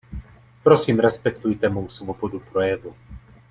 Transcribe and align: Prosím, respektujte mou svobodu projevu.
Prosím, 0.63 0.99
respektujte 0.99 1.69
mou 1.69 1.89
svobodu 1.89 2.39
projevu. 2.39 2.95